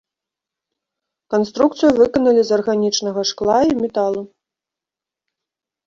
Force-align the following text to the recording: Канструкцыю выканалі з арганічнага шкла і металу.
Канструкцыю 1.33 1.91
выканалі 2.01 2.41
з 2.49 2.57
арганічнага 2.59 3.21
шкла 3.35 3.59
і 3.71 3.79
металу. 3.85 4.21